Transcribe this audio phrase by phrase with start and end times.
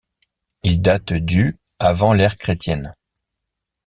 [0.63, 2.95] Il date du avant l'ère chrétienne.